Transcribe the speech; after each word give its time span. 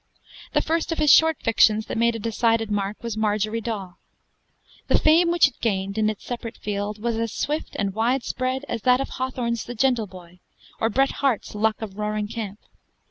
The 0.53 0.63
first 0.63 0.91
of 0.91 0.97
his 0.97 1.13
short 1.13 1.37
fictions 1.43 1.85
that 1.85 1.95
made 1.95 2.15
a 2.15 2.19
decided 2.19 2.71
mark 2.71 3.03
was 3.03 3.15
'Marjorie 3.15 3.61
Daw.' 3.61 3.97
The 4.87 4.97
fame 4.97 5.29
which 5.29 5.47
it 5.47 5.59
gained, 5.61 5.95
in 5.95 6.09
its 6.09 6.25
separate 6.25 6.57
field, 6.57 6.97
was 6.99 7.17
as 7.19 7.31
swift 7.31 7.75
and 7.77 7.93
widespread 7.93 8.65
as 8.67 8.81
that 8.81 8.99
of 8.99 9.09
Hawthorne's 9.09 9.63
'The 9.63 9.75
Gentle 9.75 10.07
Boy' 10.07 10.39
or 10.79 10.89
Bret 10.89 11.11
Harte's 11.21 11.53
'Luck 11.53 11.83
of 11.83 11.99
Roaring 11.99 12.27
Camp.' 12.27 12.61